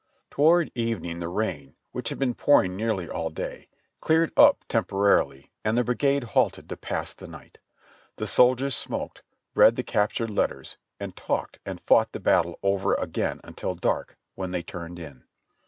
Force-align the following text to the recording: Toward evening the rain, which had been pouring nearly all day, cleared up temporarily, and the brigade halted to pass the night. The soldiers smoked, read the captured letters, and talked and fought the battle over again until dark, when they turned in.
Toward 0.31 0.71
evening 0.73 1.19
the 1.19 1.29
rain, 1.29 1.75
which 1.91 2.09
had 2.09 2.17
been 2.17 2.33
pouring 2.33 2.75
nearly 2.75 3.07
all 3.07 3.29
day, 3.29 3.67
cleared 3.99 4.31
up 4.35 4.65
temporarily, 4.67 5.51
and 5.63 5.77
the 5.77 5.83
brigade 5.83 6.23
halted 6.23 6.67
to 6.69 6.75
pass 6.75 7.13
the 7.13 7.27
night. 7.27 7.59
The 8.15 8.25
soldiers 8.25 8.75
smoked, 8.75 9.21
read 9.53 9.75
the 9.75 9.83
captured 9.83 10.31
letters, 10.31 10.75
and 10.99 11.15
talked 11.15 11.59
and 11.67 11.79
fought 11.81 12.13
the 12.13 12.19
battle 12.19 12.57
over 12.63 12.95
again 12.95 13.41
until 13.43 13.75
dark, 13.75 14.17
when 14.33 14.49
they 14.49 14.63
turned 14.63 14.97
in. 14.97 15.23